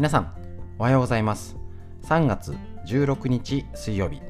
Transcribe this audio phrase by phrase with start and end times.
[0.00, 0.32] 皆さん
[0.78, 1.58] おはようございます。
[2.04, 2.56] 3月
[2.86, 4.22] 16日水曜日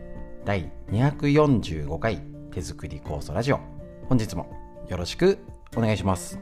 [0.44, 2.20] 第245回
[2.50, 3.60] 手作り酵素ラジオ。
[4.08, 4.50] 本日も
[4.88, 5.38] よろしく
[5.76, 6.40] お願いします。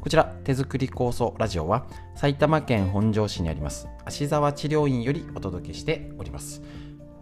[0.00, 1.86] こちら手作り酵素ラジオは
[2.16, 6.62] 埼玉県本庄市にあります芦沢治療院よりお届けしております。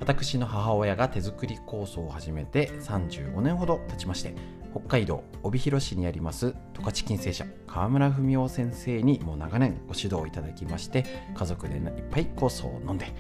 [0.03, 4.35] 私の母親が手作り酵素を始めて35年ほど経ちまして
[4.73, 11.05] 北海道帯広市にあります十勝金星社川村文夫先生にもう長年ご指導いただきまして
[11.37, 13.15] 家族でいっぱい酵素を飲んで、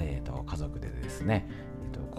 [0.00, 1.46] えーと、家族でですね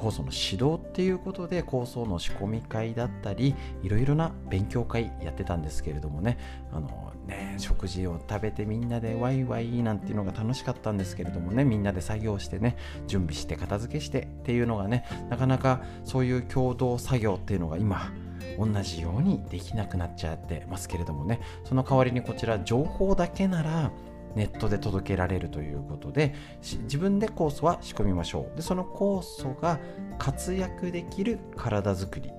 [0.05, 6.37] 酵素の指導っていうことで酵素の仕込み会だったりいろいろな勉強会やってたんですけれどもね。
[6.71, 11.63] あのね食事を食べてみんなでワイワイなんていうのが楽しかったんですけれどもね。
[11.63, 18.11] みんなで作業してね準備して片付けしてっていうのがねなかなかそういう共同作業っていうのが今
[18.59, 21.39] 同じようにできなくなっちゃってますけれどもね。
[21.63, 23.91] その代わりにこちら情報だけなら
[24.35, 28.55] ネットで届けられるということで自分で酵素は仕込みましょう。
[28.55, 29.79] でその酵素が
[30.17, 32.31] 活躍できる体づくり。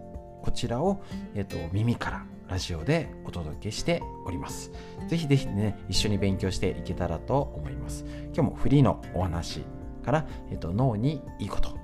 [0.42, 1.02] こちらを、
[1.34, 4.70] えーと、耳からラジオでお届けしております。
[5.08, 8.04] ぜひぜひね一緒に勉強していけたらと思います。
[8.26, 9.64] 今日もフリーのお話
[10.04, 11.75] から、えーと脳にいいこと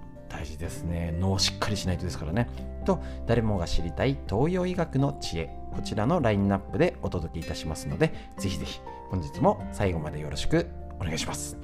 [0.45, 2.49] 事ですね脳をしっかりしないとですからね
[2.85, 10.67] と誰もが知りたい東洋医学の知恵こちらのラインナップでお届けいたしますのでぜひぜひ本日も最後までよろしく
[11.01, 11.57] お願いします。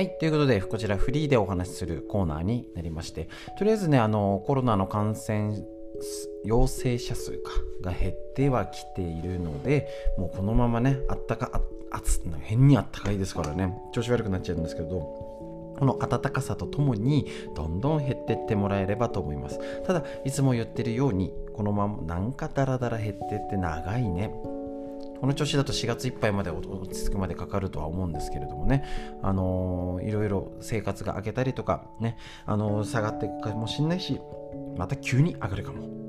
[0.00, 0.16] はい。
[0.18, 3.28] ということで、こちらフリーでお話しするコーナーになりまして、
[3.58, 5.58] とりあえずね、あの、コロナの感染
[6.44, 7.50] 陽性者数か
[7.82, 15.30] が減ってはきているので、もうこのままね、あったか、あ、暑、変にあったかいですからね、調子悪くなっちゃうんですけど、
[15.80, 19.58] この暖かさとともにどんどん減ってってもらえればと思います。
[19.84, 24.30] ただいつも言ってるようにこのままなんかダラダラ減ってって長いね。
[25.20, 28.84] この調子だと4月いっぱいまで落ち着くまでかかるとは思うんですけれどもね、
[29.22, 32.16] あのー、いろいろ生活が明けたりとかね、
[32.46, 34.20] あのー、下がっていくかもしれないし、
[34.76, 36.00] また急に上がるかも。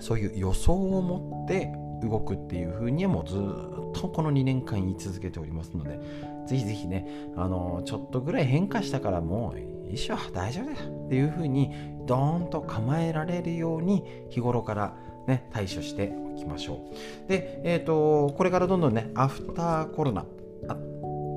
[0.00, 1.70] そういう予想を持って
[2.02, 6.00] 動くっていう風にはもうずっとこの2年間言い続けておりますので、
[6.46, 7.06] ぜひぜひね、
[7.36, 11.70] あのちょっとぐらい変化したからもう一緒大丈夫だよっていう風に
[12.06, 14.96] ドーンと構えられるように日頃から
[15.26, 16.80] ね、対処しておきましょ
[17.26, 17.28] う。
[17.28, 20.24] で、え、ー、と、これからどんどんね、アフターコロナ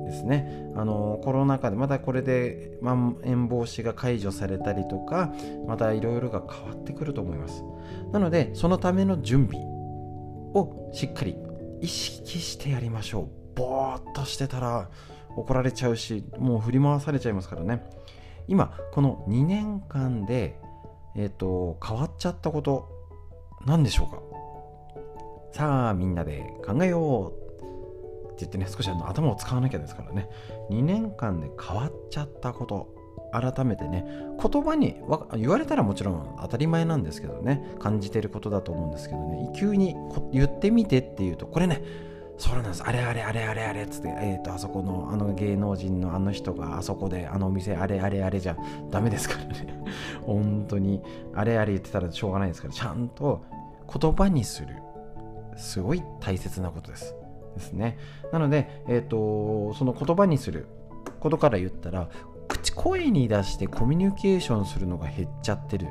[0.04, 5.32] ですね、あのコロナ禍でまたこれでまん延防止が解除されたりとか、
[5.66, 7.64] またいろいろが変わってくると思います。
[8.12, 9.60] なので、そのための準備
[10.54, 11.36] をしっかり
[11.80, 13.28] 意識してやりましょう。
[13.56, 14.88] ぼーっとしてたら
[15.36, 17.82] 怒られちゃうし、もう振り回されちゃいますからね。
[18.46, 20.60] 今、この2年間で、
[21.16, 22.93] えっ、ー、と、変わっちゃったこと、
[23.66, 24.22] 何でしょうか？
[25.52, 30.28] さあ、みんなで考えようって言ってね、少しあの頭を使わなきゃですからね、
[30.70, 32.92] 2年間で変わっちゃったこと、
[33.32, 34.04] 改めてね、
[34.40, 34.96] 言葉に
[35.36, 39.94] 言われたらもちろん当たり前なんですけどね、感じてることだと思うんですけどね、急に
[40.32, 41.82] 言ってみてっていうと、これね、
[42.36, 42.82] そうなんです。
[42.82, 48.56] あれあれあれあれあれっつって、えっ、ー、と、あそこのあの芸能人のあの人があそこであのお店あれあれあれじゃ
[48.90, 49.84] ダメですからね。
[50.22, 51.00] 本当に、
[51.32, 53.44] あれあれ言ってたらしょうがないですから、ちゃんと
[53.92, 54.76] 言葉にする。
[55.56, 57.14] すごい大切なことです。
[57.54, 57.98] ですね。
[58.32, 60.66] なので、え、ー、と、その言葉にする
[61.20, 62.08] ことから言ったら、
[62.48, 65.88] 口声に出してコミュニケーションするのが減っちゃってる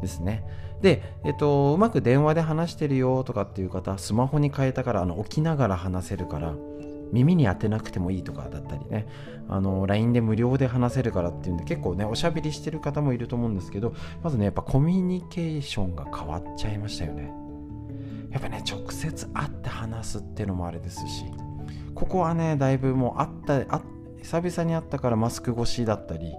[0.00, 0.44] ですね。
[0.80, 6.54] で、えっと、うまく電話で話してるよとかっていう方、スマホに変えたから、あの、起きながら話せるから、
[7.12, 9.06] 耳に当てなくてもいいとかだったりね、
[9.48, 17.32] あの、LINE で無料で話せるからっていうんで、結構ね、おしゃべりしてる方もいると思うんですけど、まずね、やっぱコミュニケーションが変わっちゃいましたよね。
[18.30, 21.24] やっぱね、直接会って話すっていうのもあれですし、
[21.94, 23.82] ここはね、だいぶもう会った、
[24.22, 26.34] 久々に会ったからマスク越しだったり、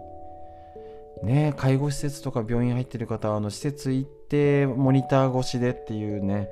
[1.23, 6.49] ね、介護施設とか病院入ってる方はあの施設行ってモニター越しでっていうね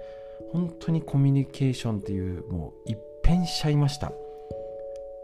[0.52, 2.98] 本当にコミュニケーションっていうもう一
[3.28, 4.14] 変しちゃいました。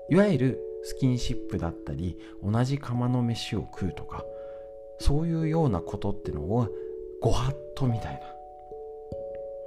[0.10, 4.26] いわゆるスキンシップだったり同じ釜の飯を食うとか
[5.00, 6.68] そういうようなことってのを
[7.22, 8.22] ご法度みたい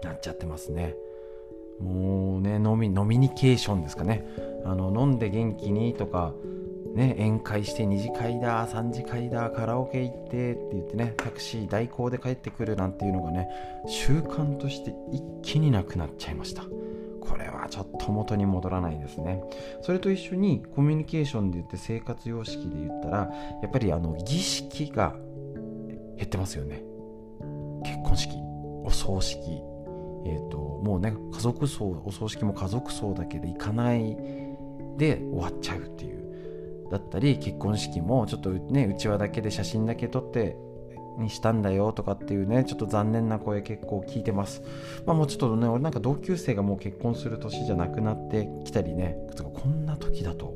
[0.02, 0.94] ななっちゃってますね。
[1.80, 4.26] もうね飲み飲みニケーションですかね。
[4.64, 6.34] あの飲んで元気にとか
[6.94, 13.48] ね、宴会して2次会だ3次会だカラオケ行ってって言ってねタクシー代行で帰ってくるなんていうのがね
[13.86, 16.64] 習慣として一気になくなっちゃいました。
[17.28, 19.42] これはちょっと元に戻らないですね。
[19.82, 23.18] それと一緒にコミュニケーションで言って生活様式で言ったら
[23.62, 25.16] やっぱりあの儀式が
[26.16, 26.82] 減ってますよね。
[27.84, 28.36] 結婚式
[28.84, 29.62] お葬式。
[30.28, 34.16] えーと、もうね家族葬お葬式も家族葬だけで行かない
[34.98, 36.26] で終わっちゃうっていう。
[36.90, 40.56] だったり結婚式もちょっとねうちわだけで写真だけ撮って
[41.18, 44.62] にしたんだよとかっていうねちょっと残念な声結構聞いてます。
[45.06, 50.54] まあもうちょっとね俺なんか同級生がもう結婚する年じゃなくなってきたりねこんな時だと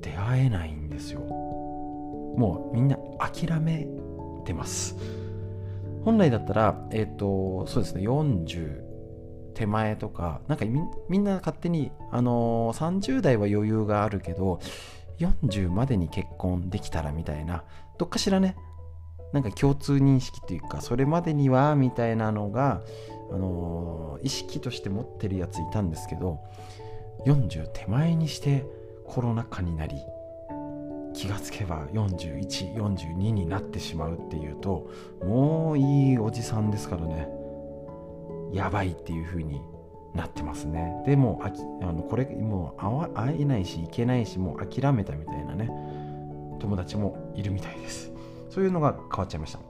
[0.00, 1.20] 出会えないんですよ。
[1.20, 3.86] もうみんな諦め
[4.44, 4.96] てます。
[6.04, 8.90] 本来だったらえっ、ー、とそうですね40
[9.54, 10.64] 手前とかなんか
[11.08, 14.60] みんな勝手に、あのー、30代は余裕があるけど
[15.18, 17.64] 40までに結婚できたらみたいな
[17.98, 18.56] どっかしらね
[19.32, 22.82] なんか共通認識というかそれまでにはみたいなのが、
[23.30, 26.40] あのー、意識として持ってるやついたんですけど
[27.26, 28.64] 40手前にして
[29.06, 29.96] コロナ禍になり
[31.14, 34.90] 気がつけば4142になってしまうっていうと
[35.22, 37.28] もういいおじさんですからね。
[38.52, 39.60] やばいっていう風に
[40.14, 41.02] なってますね。
[41.06, 45.70] でもあきあのこれもう会えないし行けないしもう諦めたみたいなね
[46.60, 48.12] 友達もいるみたいです。
[48.50, 49.60] そういうのが変わっちゃいました。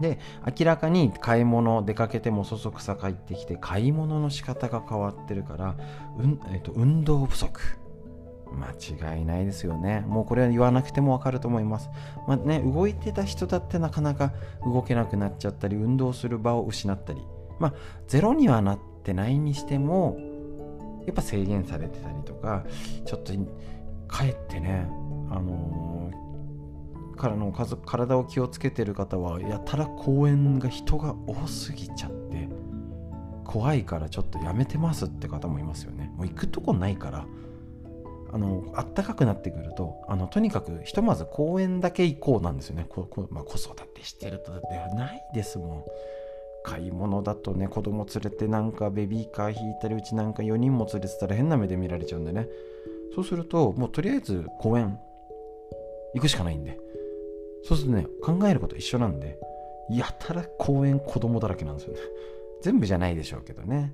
[0.00, 0.18] で
[0.58, 5.76] 明らかに買い物出かけてもそそくさ帰ってきて買い物の仕方が変わってるから、
[6.18, 7.60] うんえっと、運動不足。
[8.52, 10.04] 間違いないですよね。
[10.06, 11.88] もうこれは言わなくてもわかると思います。
[12.28, 14.32] まあね動いてた人だってなかなか
[14.64, 17.22] 動けなくなっちゃったり運動する場を失ったり。
[17.58, 17.74] まあ
[18.08, 20.18] ゼロにはなってないにしても
[21.06, 22.64] やっぱ制限されてたりとか
[23.04, 23.32] ちょっと
[24.06, 24.86] かえってね
[25.30, 26.31] あのー、
[27.12, 32.48] からの家族体を気をつけてる方はやたら公園が人が多すぎちゃって
[33.44, 36.10] 怖いからちょっとやめてますって方もいますよね。
[36.16, 37.26] もう行くとこないから。
[38.34, 42.86] あの暖かくなってくるとあのとにかくひとまず公園だけ行こうなんですよね。
[42.88, 45.84] ここ、まあ、子育てしてるとではないですもん。
[46.64, 52.48] 買い物だとね子供連れてなんかベビーカー引いたりうちなんか4人も連れてたら変な目で見られちゃうんでね。
[53.14, 54.98] そうするともうとりあえず公園
[56.14, 56.78] 行くしかないんで。
[57.64, 59.38] そうするとね考えること一緒なんで
[59.90, 61.98] やたら公園子供だらけなんですよね。
[62.62, 63.92] 全部じゃないでしょうけどね。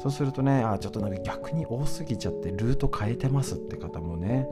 [0.00, 4.46] そうするとねあちょっとなんか逆に多すぎちゃってルート変えてますって方もね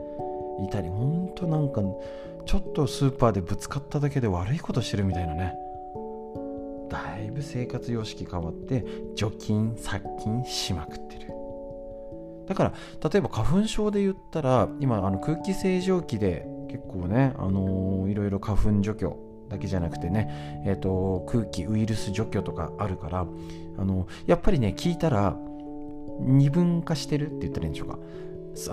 [0.65, 1.81] いたりほんとなんか
[2.45, 5.53] ちょっとスーパーでぶつかっただけで悪いことしてるみたいなね。
[6.89, 8.85] だいぶ生活様式変わって
[9.15, 11.27] 除菌殺菌しまくってる。
[12.47, 12.73] だから
[13.09, 19.15] 例えば花粉症で言ったら今あの空気清浄機で結構ね、あのー、いろいろ花粉除去
[19.47, 23.27] だけじゃなくてね、えーと、空気ウイルス除去とかあるから
[23.77, 25.37] あのやっぱりね聞いたら
[26.19, 27.99] 二分化してるって言ったらいいんでしょうか。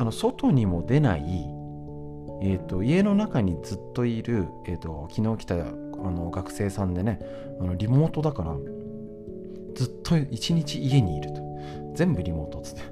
[0.00, 1.22] あの外にも出ない、
[2.42, 5.60] えーと、家の中にずっといる、えーと昨日来たあ
[6.10, 7.20] の学生さんでね
[7.60, 8.56] あのリモートだから
[9.74, 11.50] ずっと一日家にいると。
[11.94, 12.82] 全部リモートっつって。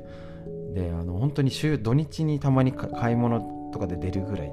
[0.74, 4.52] であの本当に週土日にたまに買い物とかで出るぐらい。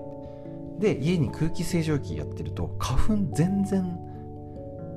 [0.79, 3.97] で家に空気清浄機やってると花粉全然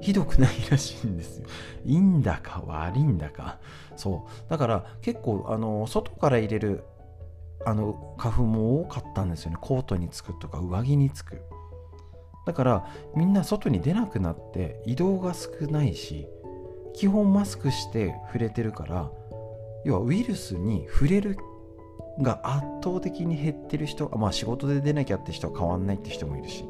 [0.01, 1.47] ひどくないらしいんですよ。
[1.85, 3.59] いいんだか悪いんだか。
[3.97, 4.51] そう。
[4.51, 6.85] だから結構あの外から入れる
[7.67, 9.59] あの花粉も多かったんですよね。
[9.61, 11.43] コートにつくとか上着につく。
[12.47, 16.27] だからみんな外に出なくなって移動が少ないし
[16.95, 19.11] 基本マスクして触れてるから
[19.85, 21.37] 要はウイルスに触れる
[22.21, 26.65] が圧倒的に減ってる人まあ仕事で出なきゃって人は変わんないって人もいるし。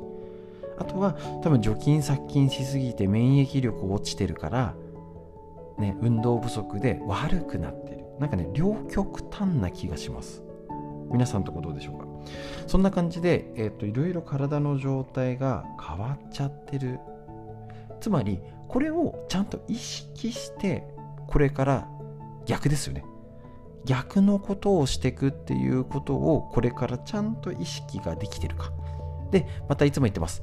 [0.79, 4.75] あとは多分除菌殺菌しすぎて免疫力落ちてるから
[5.77, 8.05] ね運動不足で悪くなってる。
[8.21, 10.43] なんかね両極端な気がします。
[11.11, 12.07] 皆さんとこどうでしょうか？
[12.67, 17.01] そんな感じで、えーと、いろいろ体の状態が変わっちゃってる。
[18.01, 20.87] つまりこれをちゃんと意識して
[21.27, 21.89] これから
[22.45, 23.05] 逆ですよね。
[23.89, 28.71] 逆のことをしていくっていうことをこれからちゃんと意識ができてるか。
[29.31, 30.43] でまたいつも言ってます。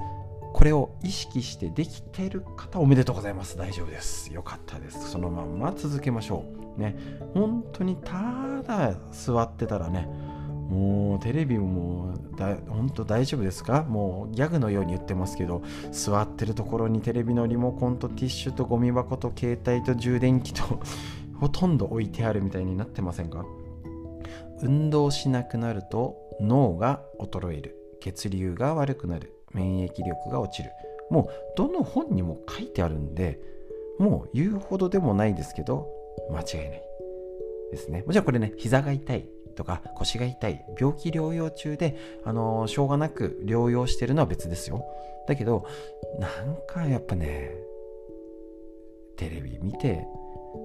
[0.52, 3.56] これを意識してできてる方おめでとうございます。
[3.56, 4.34] 大丈夫です。
[4.34, 5.10] よかったです。
[5.10, 6.44] そのまんま続けましょ
[6.76, 6.80] う。
[6.80, 6.96] ね。
[7.34, 10.08] 本当にただ座ってたらね
[10.68, 13.84] もうテレビもだ本当大丈夫ですか？
[13.84, 15.62] もうギャグのように言ってますけど
[15.92, 20.80] 座ってるところにテレビのリモコンとティッシュとゴミ箱と携帯と充電器と
[21.40, 23.44] ほとんど置いてあるみたいになってませんか？
[24.62, 27.76] 運動しなくなると脳が衰える。
[28.00, 29.32] 血流が悪くなる。
[29.52, 30.70] 免疫力が落ちる。
[31.10, 33.40] もうどの本にも書いてあるんで
[33.98, 35.88] もう言うほどでもないですけど
[36.30, 36.82] 間違いない。
[37.70, 38.02] ですね。
[38.06, 44.84] もちろんこれね膝が痛いとか腰が痛い病気療養中で、あのー、しょうがなく療養してるのは別ですよ。
[45.26, 45.66] だけど
[46.18, 47.52] なんかやっぱね
[49.16, 50.06] テレビ見て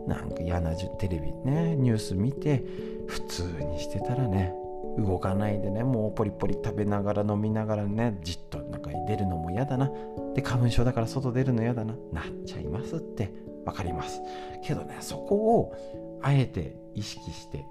[0.07, 2.63] なんか嫌なテレビねニュース見て
[3.07, 4.53] 普通にしてたらね
[4.97, 9.89] 動かないでねもうポリポリ食べながら飲みながらねじっと中に出るのも嫌だな。
[10.35, 11.95] で花粉症だから外出るの嫌だな。
[12.11, 13.31] なっちゃいますって
[13.65, 14.21] 分かります。
[14.63, 15.75] けどねそこを
[16.21, 17.65] あえて意識して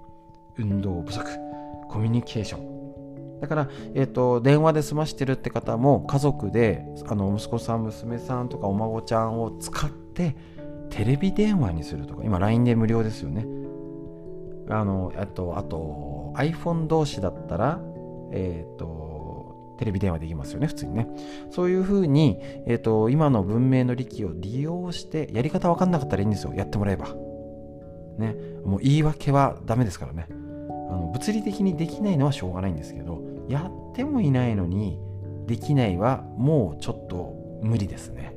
[0.57, 1.25] 運動不足
[1.89, 2.81] コミュニケーション。
[3.41, 10.35] だから、えーと、電話で済ましてるって方も家族であの息子さん娘さんとかお孫ちゃんを使って
[10.91, 13.47] テレビ電話にするとか今 LINE で無料ですよね。
[14.69, 17.79] あのあとあと iPhone 同士だったら
[18.31, 21.07] えっ、ー、とテレビ電話できますよね普通にね。
[21.49, 27.07] そういうふうに、えーと、今の文明の利器を利用してやり方分かんなかったらいいんですよやってもらえば。
[28.19, 28.35] ね。
[28.63, 30.27] もう言い訳はダメですからね。
[30.29, 30.33] あ
[30.93, 34.99] の物理的にできないのはしょうがないんですけどやってもいないのに
[35.47, 37.33] できないはもうちょっと
[37.63, 38.35] 無理ですね。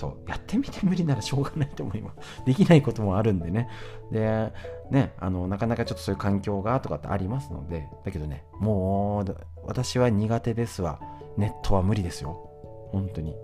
[0.00, 2.42] そうやってみて無理ならしょうがないと思います。
[2.46, 3.68] できないこともあるんでね。
[4.10, 4.50] で
[4.90, 11.00] ねあのなかなかちょっとそういう環境がとかってありますのでだけどねもう私は苦手ですわ。
[11.36, 12.48] ネットは無理ですよ。
[12.92, 13.36] 本当に。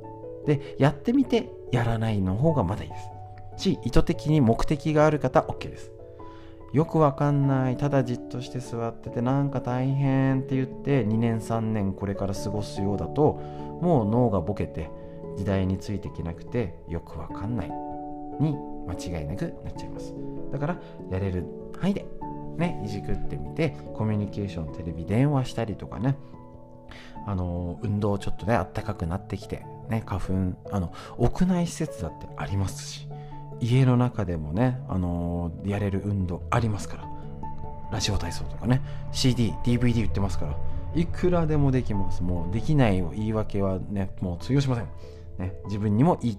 [0.47, 3.11] でやってみてやらないの方がまだいいです。
[3.59, 5.93] し意図的に目的がある方 OK です。
[6.73, 7.77] よくわかんない。
[7.77, 13.35] ただじっとして座っててなんか大変って言って2年3年これから過ごすようだと
[13.83, 14.91] もう脳がボケて
[15.37, 17.71] 時代についていけなくてよくわかんない。
[18.41, 18.55] に
[18.87, 20.15] 間違いなくなっちゃいます。
[20.53, 21.45] だからやれる
[21.81, 22.07] 範囲で
[22.57, 26.17] ねいじくってみてコミュニケーションテレビ電話したりとかね。
[27.27, 30.33] あの運動ちょっとねあったかくなってきてね花粉
[30.71, 33.09] あの屋内施設だってありますし
[33.59, 37.17] 家の中でもねあのやれる運動ありますから。
[37.91, 38.83] ラジオ体操とかね。
[39.13, 40.57] CD、DVD 売ってますから
[40.95, 42.23] いくらでもできます。
[42.23, 44.87] もうできない言い訳はねもう通用しません。
[45.39, 46.39] ね、自分にもいい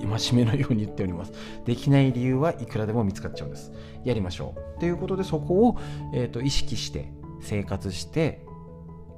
[0.00, 1.32] 戒めのように言っております。
[1.64, 3.72] できない理由はいくらでも見つかっちゃうんです。
[4.04, 4.80] やりましょう。
[4.80, 5.78] ということでそこを、
[6.14, 8.44] えーと、意識して生活して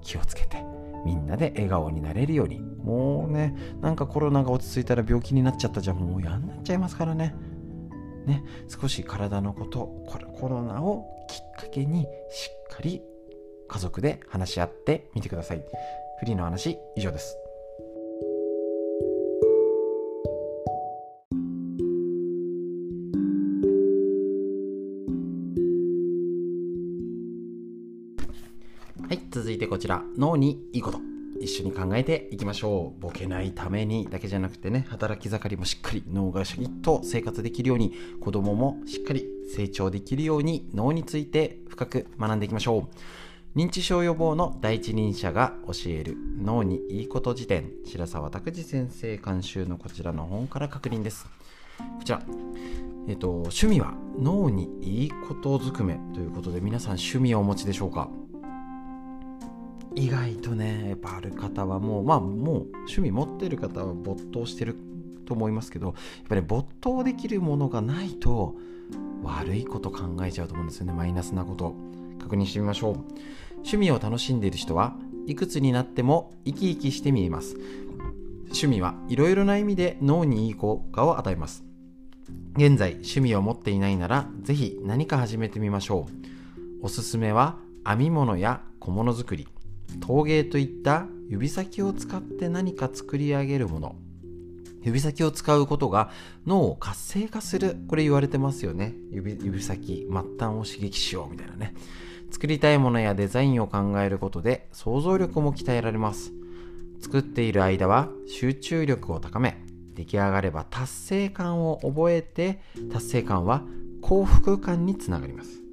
[0.03, 0.65] 気をつけて
[1.05, 7.35] みんなで笑顔になれるようにもうねなんかコロナが落ち着いたら病気になっちゃったじゃんもう嫌になっちゃいますからね。
[8.27, 9.87] ね少し体のこと
[10.41, 13.03] コロナをきっかけにしっかり
[13.69, 15.65] 家族で話し合ってみてください。
[16.21, 17.44] フリーの話以上です。
[29.07, 30.99] はい続いてこちら脳にいいこと。
[31.39, 33.01] 一緒に考えていきましょう。
[33.03, 37.93] ボケないためにだけじゃなくてね働き盛りもしっかり脳がシャキッと生活できるように
[38.23, 42.89] 子供もしっかり成長できるように脳について深く学んでいきましょ
[43.55, 43.59] う。
[43.59, 47.73] 認知症予防の第一人者が教える脳にいいこと辞典。
[47.85, 51.27] 白沢拓司先生監修のこちらの本から確認です。
[51.77, 52.23] こちら。
[53.07, 58.09] えっと趣味は脳にいいことずくめということで皆さん趣味をお持ちでしょうか？
[59.95, 64.77] 意外とねやっぱある方はもうまあもう趣味持ってる方は没頭してる
[65.27, 65.95] と思いますけどやっ
[66.29, 68.57] ぱり、ね、没頭できるものがないと
[69.23, 70.93] 悪いこと考えちゃうと思うんですよね。
[70.93, 71.75] マイナスなこと。
[72.21, 72.93] 確認してみましょう。
[73.57, 74.97] 趣味を楽しんでいる人は
[75.27, 77.57] いくつになっても生き生きして見えます。
[78.45, 81.65] 趣味はいろいろな意味で脳にいい効果を与えます。
[82.57, 86.87] 現在趣味を持っていないならぜひ何か始めてみましょう。
[86.87, 89.49] おすすめは編み物や小物作り。
[90.01, 93.97] 陶芸といった指先を使って何か作り上げるもの。
[94.83, 96.11] 指先を使うことが
[96.47, 97.77] 脳を活性化する。
[97.89, 98.95] これ言われてますよね。
[99.11, 101.75] 指指先末端を刺激しようみたいなね。
[102.31, 106.33] 作りたいものやデザインを考えることで想像力も鍛えられます。
[107.01, 109.63] 作っている間は集中力を高め
[109.95, 112.61] 出来上がれば達成感を覚えて
[112.93, 113.63] 達成感は
[114.03, 115.64] 幸福感につながります。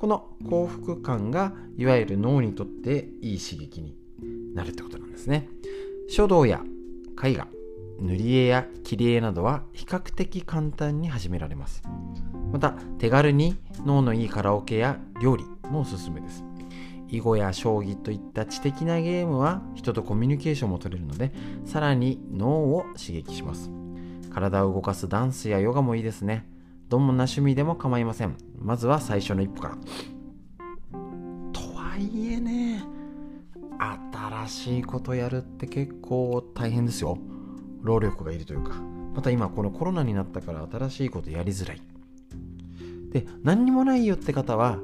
[0.00, 3.94] この幸福感がいわゆる脳にとっていい刺激に
[4.54, 5.46] なるってことなんですね。
[6.08, 6.62] 書道や
[7.22, 7.46] 絵画
[7.98, 11.82] 塗り絵や切り絵などは比較的簡単に始められます。
[12.50, 16.44] また手軽に脳のいいカラオケや料理もおすすめです。
[17.10, 21.30] 囲碁や将棋といった知的なゲームは人とコミュニケーションも取れるので
[21.66, 23.70] さらに脳を刺激します。
[24.32, 26.48] 体を動かすダンスやヨガもいいですね。
[26.90, 28.36] どんな趣味でも構いません。
[28.58, 29.76] まずは最初の一歩から。
[31.52, 32.82] とはいえね
[33.78, 37.16] 新しいことやるって結構大変ですよ。
[37.82, 38.74] 労力がいるというか。
[39.14, 41.82] また今このコロナになったから新しいことやりづらい。
[43.12, 44.80] で何にもないよって方は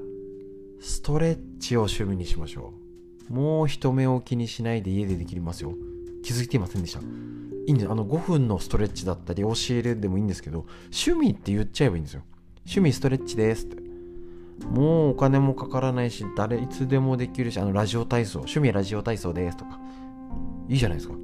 [0.81, 2.73] ストレッチを趣味にしましょ
[3.29, 3.33] う。
[3.33, 5.75] もう人目を気にしないで家でできますよ。
[6.23, 7.01] 気づいていませんでした。
[7.67, 7.91] いいんです。
[7.91, 12.23] あの5分のストレッチだったり教えるでもいいんですけど趣味って言っちゃえばいいんですよ。
[12.61, 13.87] 趣味ストレッチですって。
[14.71, 18.39] もうお金もかからないし誰いつでもできるしあのラジオ体操。
[18.41, 19.79] 趣味ラジオ体操ですとか。
[20.69, 21.15] いいじゃないですか。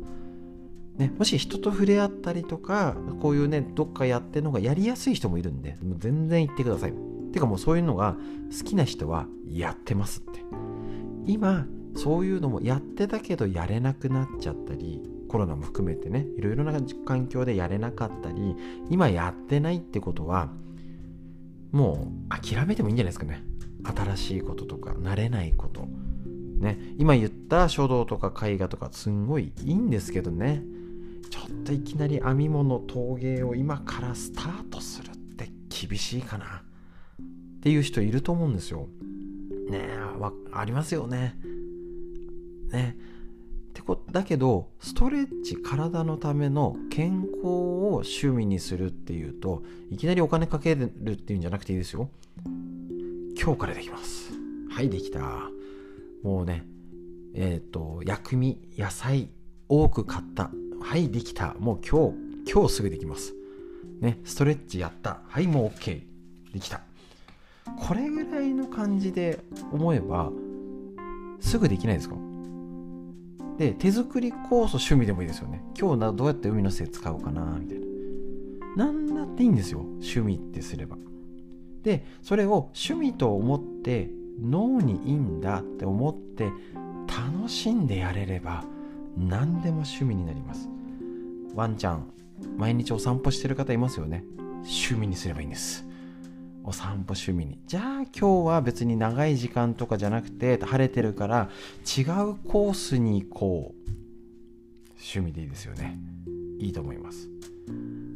[0.98, 6.94] ね、もし人と触れ合ったりとかこういうねどっかやってるのがやりやすい人もいるんでもう全然言ってください。
[7.32, 8.16] てかもうそういうのが
[8.56, 10.40] 好きな人はやってますって。
[11.24, 18.54] 今そういうのもやってたけどやれなくなっちゃったりコロナも含めてねいろいろな環境でやれなかったり
[18.90, 20.50] 今やってないってことは
[21.72, 23.42] もう諦めてもいいんじゃないですかね。
[23.82, 25.88] 新しいこととか慣れないこと。
[26.58, 26.78] ね。
[26.98, 30.62] 今言った書道とか絵画とかすんごいいいんですけどね。
[31.30, 36.44] ちょっといきなり編み物陶芸を今からスタートするって厳しいかな。
[36.44, 38.86] っていう人いると思うんですよ。
[39.70, 39.98] ねえ
[40.52, 41.38] ありますよね。
[42.70, 42.98] ね。
[43.84, 52.08] こだけどストレッチ体のための健康を趣味にするっていうといきなりお金かけるっていうんじゃなくていいですよ。
[53.40, 54.32] 今日からできます。
[54.70, 55.20] はいできた。
[56.22, 56.64] もうね
[57.34, 59.28] えっ、ー、と薬味野菜
[59.68, 60.50] 多く買った。
[60.80, 61.54] はいできた。
[61.58, 62.12] もう今
[62.44, 63.34] 日今日すぐできます。
[64.00, 65.20] ねストレッチやった。
[65.28, 66.02] はいもう OK
[66.52, 66.80] できた。
[67.80, 69.38] これぐらいの感じで
[69.72, 70.30] 思えば
[71.40, 72.31] すぐできないですか？
[73.58, 75.62] で手作り酵素趣味でもいいですよね。
[75.78, 77.86] 今日どうやって海の精使おうかなみたいな。
[78.76, 80.96] 何だっていいんですよ趣味ってすれば。
[81.82, 86.50] でそれを趣味と思って脳にいいんだって思って
[87.06, 88.64] 楽しんでやれれば
[89.16, 90.68] 何でも趣味になります。
[91.54, 92.10] ワンちゃん
[92.56, 94.24] 毎日お散歩してる方いますよね。
[94.64, 95.84] 趣味にすればいいんです。
[96.64, 97.58] お散歩趣味に。
[97.66, 97.84] じゃあ
[98.18, 101.50] 今日は別に長い時間とかじゃなくて晴れてるから
[101.84, 103.90] 違うコースに行こう。
[104.94, 105.98] 趣味でいいですよね。
[106.58, 107.28] いいと思います。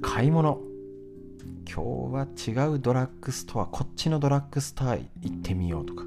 [0.03, 0.61] 買い物。
[1.69, 1.83] 今
[2.45, 6.05] 日は違うドラッグストアこっちのドラッグストア行ってみようとか。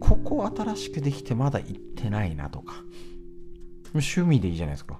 [0.00, 2.74] ここ新しくできてまだ行ってないなとか。
[3.94, 4.98] 趣味でいいじゃないですか。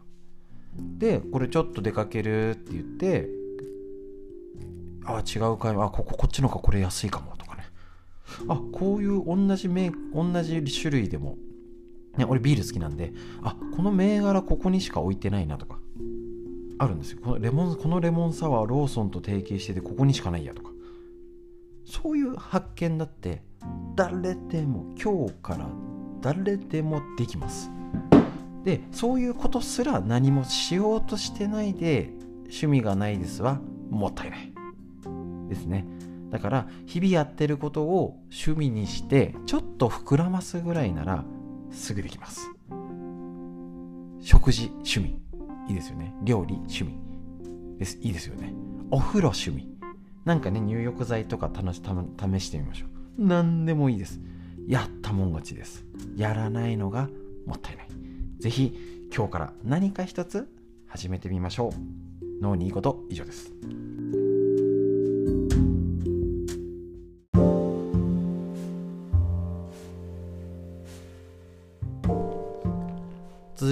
[0.99, 3.29] でこれちょっと出かけるって言って
[5.09, 5.77] あ違う買い。
[5.77, 7.65] あこここっちの方がこれ安いかもとかね。
[8.49, 11.37] あこういう同じ銘同じ種類でも。
[12.17, 13.13] ね俺ビール好きなんで。
[13.43, 15.79] あこの銘柄ここにしか置いてないなとか。
[16.79, 17.21] あるんですよ。
[17.23, 20.71] このレモンこのレモンサワーローソンと提携しててここにしかないやとか。
[21.85, 23.43] そういう発見だって
[23.95, 25.69] 誰でも今日から
[26.21, 27.71] 誰でもできます。
[28.65, 32.11] でそういうことすら何もしようとしてないで
[32.43, 34.53] 趣味がないですはもったいない。
[35.49, 35.87] ですね。
[36.31, 41.25] だから日々やってることを趣味にしてちょっと膨らますぐらいなら
[41.71, 42.51] すぐできます。
[44.21, 45.19] 食事趣味。
[45.69, 46.15] いいですよね。
[46.23, 46.99] 料理趣味。
[47.79, 47.99] です。
[48.03, 48.53] いいですよね。
[48.91, 49.69] お風呂趣味。
[50.25, 51.75] なんかね入浴剤とか試
[52.41, 53.25] してみましょう。
[53.25, 54.21] 何でもいいです。
[54.67, 55.87] やったもん勝ちです。
[56.17, 57.09] やらないのが
[57.47, 57.89] もったいない。
[58.39, 58.75] ぜひ
[59.15, 60.47] 今日から何か一つ
[60.87, 61.73] 始めてみましょう。
[62.43, 63.53] 脳にいいこと以上です。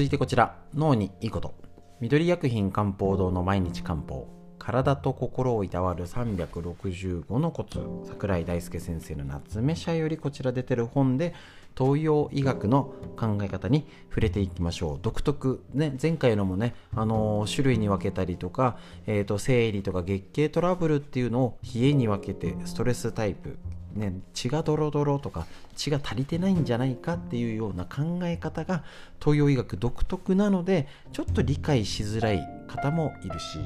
[0.07, 0.57] いてこちら。
[0.75, 1.55] 脳にいいこと。
[2.01, 4.29] 緑薬品漢方堂の毎日漢方。
[4.59, 7.81] 体と心をいたわる365のコツ。
[8.05, 11.35] 桜井大輔先生の夏目社よりこちら出てる本で
[11.77, 14.99] 東洋医学の考え方に触れていきましょう。
[15.03, 23.59] 独特ね前回のもね、あのー、種類に分けたりとか、えーと、生理とか月経トラブルっていうのを冷えに分けてストレスタイプ
[23.97, 28.85] ね、血がドロドロとか血が足りてないんじゃないかっていうような考え方が
[29.21, 33.59] 東洋医学独特なのでちょっと理解しづらい方もいるし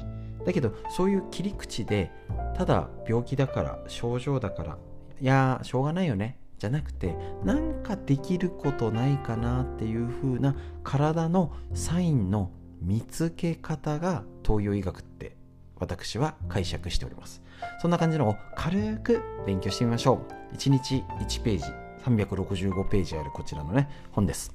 [0.47, 2.11] だけどそういう切り口で
[2.57, 4.79] ただ病気だから症状だから
[5.21, 7.14] いやしょうがないよねじゃなくて
[7.45, 12.51] なんかできることないかなっていう風な体のサインの
[12.83, 15.37] 見つけ方が東洋医学って
[15.77, 17.43] 私は解釈しております。
[17.81, 20.55] そんな感じのを軽く勉強してみましょう。
[20.57, 21.64] 1日1ページ
[22.05, 24.55] 365ページあるこちらのね本です。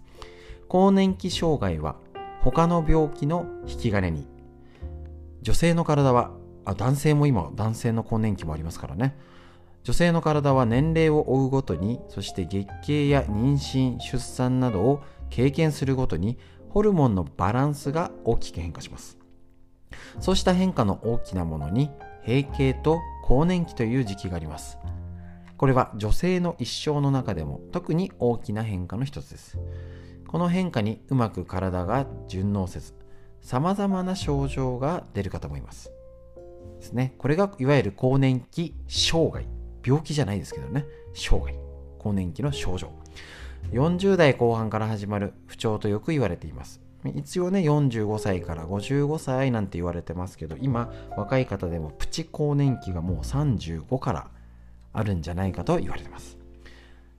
[0.67, 1.95] 更年期障害は
[2.41, 4.27] 他の病気の引き金に。
[5.41, 6.31] 女性の体は
[6.65, 9.15] あ男性も今男性の更年期もありますからね。
[9.83, 16.39] 女性の体は年齢を追うごとにそして月経や妊娠出産などを経験するごとに
[16.69, 19.19] ホルモンのバランスが大きく変化します。
[20.19, 21.91] そうした変化の大きなものに
[22.27, 24.77] 閉経と更年期という時期があります。
[25.57, 29.57] これは女性の一生の中でも特に大きな変化の一つです。
[30.27, 32.93] この変化にうまく体が順応せず
[33.41, 35.91] 様々な症状が出る方もいます。
[36.79, 37.13] ですね。
[37.17, 39.47] これがいわゆる更年期障害。
[39.85, 40.85] 病気じゃないですけどね。
[41.13, 41.55] 障害。
[41.99, 42.91] 更年期の症状。
[43.71, 46.81] 40代後半から始まる不調とよく言われています。
[47.11, 54.27] 一応ね45歳から55歳なんて言われてますけど今若い方でもプチ更年期がもう35から
[54.93, 56.37] あるんじゃないかと言われてます。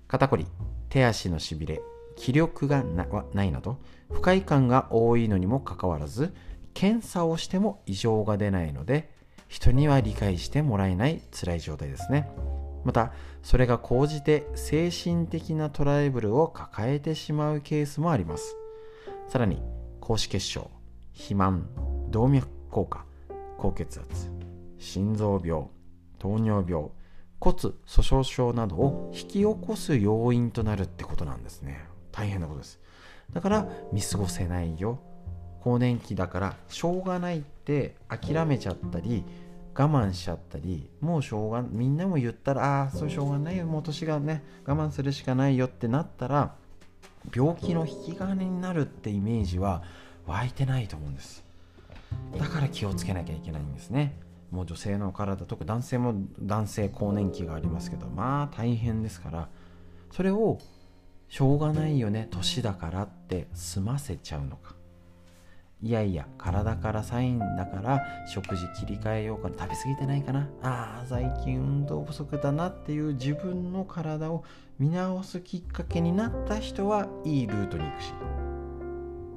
[0.09, 0.47] 肩こり
[0.89, 1.81] 手足のしびれ
[2.17, 3.79] 気力がないなど
[4.11, 6.33] 不快感が多いのにもかかわらず
[6.75, 9.11] 検査をしても異常が出ないので
[9.49, 12.29] 人には理解してもらえない辛い状態ですね。
[12.85, 18.57] またそれが高じて精神的なトラブルを抱えてしまうケースもあります。
[19.29, 19.61] さらに
[20.07, 20.71] 高脂血症
[21.13, 21.67] 肥満
[22.11, 23.05] 動脈硬化
[23.59, 24.31] 高血圧
[24.79, 25.65] 心臓病
[26.21, 26.91] 糖尿病
[27.41, 27.53] 骨
[27.85, 31.89] 粗鬆症などを引き起こす要因となるってことなんですね。
[32.13, 32.79] 大変なことです。
[33.33, 35.01] だから見過ごせないよ。
[35.61, 39.25] 更年期だからしょうがないって諦めちゃったり
[39.75, 43.67] 我慢しちゃったりもうしょうがみんなも言ったらああそうしょうがないよ。
[43.67, 46.55] もう年がね我慢するしかないよってなったら
[47.35, 49.83] 病気の引き金になるってイメージは
[50.27, 51.45] 湧いてないと思うんです。
[52.39, 54.19] だから気をつけなきゃいけないんですね。
[54.51, 59.49] もう女性の体特に男性も男性更年期がありますけどまあ大変ですから
[60.13, 60.59] それを
[61.29, 64.76] しょうがないよね年だからって済ませちゃうのか。
[65.83, 69.55] いやいや体からサインだから食事切り替えようかな。
[69.59, 70.49] 食べ過ぎてないかな。
[70.63, 74.43] ああ最近運動不足だなっていう自分の体を
[74.79, 78.13] 見直すきっかけになった人はいいルートに行くし。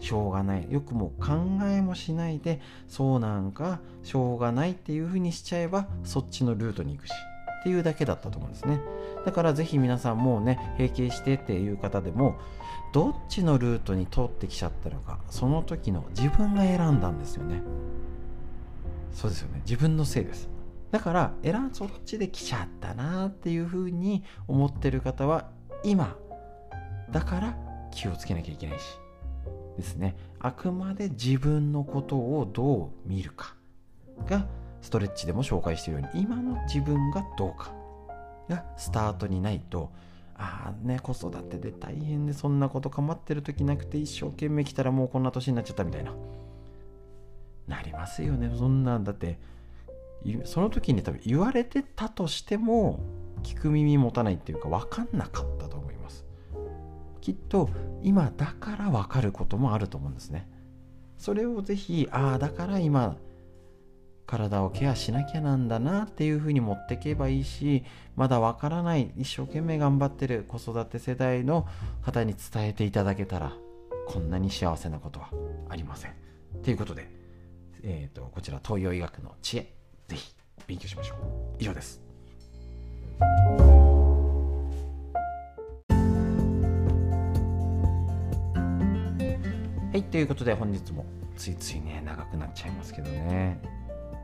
[0.01, 0.71] しょうがない。
[0.71, 1.33] よくも考
[1.65, 7.11] えもしないでそうなんかしょうがないっていうふうにしちゃえばそっちのルートに行くし。
[7.59, 8.79] っていうだけだったと思うんですね。
[9.25, 12.37] だからぜひ皆さんもうね閉経してっていう方でも
[12.91, 17.61] どっちのルートに通ってきちゃったのかその時の自分が選んだんですよね。
[19.13, 19.61] そうですよね。
[19.65, 20.49] 自分のせいです。
[20.91, 25.49] だから選そっちで来ちゃったなっていうふうに思ってる方は
[25.83, 26.15] 今。
[27.11, 27.57] だから
[27.91, 28.83] 気をつけなきゃいけないし。
[29.77, 30.15] ですね。
[30.39, 33.55] あくまで自分のことをどう見るか。
[34.27, 34.47] が
[34.81, 37.71] ストレッチでも紹介しているように今の自分がどうか。
[38.49, 39.91] がスタートにないと
[40.39, 46.13] ああね子育てで大変でそんなこと構ってる時なくて一生懸命来たらもうこんな年になっちゃったみたいな。
[47.67, 49.37] なりますよねそんなんだって。
[50.43, 52.99] その時に多分言われてたとしても
[53.41, 56.25] 聞く耳持たないっていうか分かんなかったと思います。
[57.21, 57.69] きっと
[58.01, 60.47] 今だから分かることもあると思うんですね。
[61.17, 63.17] それをぜひああだから今
[64.29, 67.83] 体をケアしなきゃなんだなっていうふうに持ってけばいいし
[68.15, 71.67] まだわからない一生懸命頑張ってる子育て世代の
[72.03, 73.53] 方に伝えていただけたら
[74.07, 75.31] こんなに幸せなことは
[75.67, 76.13] ありません。
[76.63, 77.09] ということで、
[77.83, 79.73] えーと、こちら東洋医学の知恵
[80.07, 80.35] ぜひ
[80.67, 81.17] 勉強しましょう。
[81.57, 81.99] 以上です。
[89.91, 91.03] はいということで本日も
[91.35, 93.78] ついついね長くなっちゃいますけどね。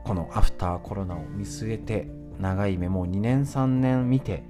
[0.06, 4.44] このアフターコロナを見据えて長い目もう2年3年見て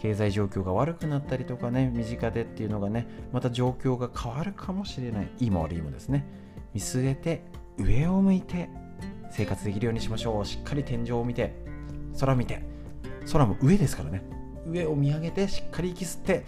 [0.00, 6.26] 経済状況が悪くなったりとかね身近でっていうのがねまた状況が変わるかもしれないいいも悪いもですね。
[6.72, 7.44] 見据えて
[7.76, 8.70] 上を向いて
[9.30, 10.46] 生活できるようにしましょう。
[10.46, 11.54] しっかり天井を見て
[12.18, 12.62] 空見て
[13.30, 14.24] 空も上ですからね。
[14.66, 16.44] 上を見上げてしっかり息吸って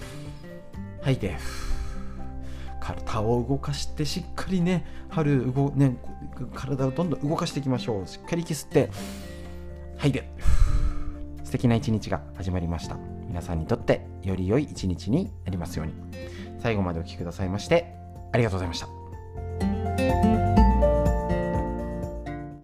[1.02, 1.36] 吐いて
[2.84, 5.96] 体を動かしてしっかりね春動、ね、
[6.54, 8.06] 体をどんどん動かしていきましょう。
[8.06, 8.90] しっかり息吸って。
[9.96, 10.28] 吐いて
[11.44, 12.96] 素敵な一日が始まりました。
[13.26, 15.94] 皆さんにとってより良い一日になりますように。
[16.60, 17.94] 最後までお聴きくださいまして
[18.32, 19.03] ありがとうございました。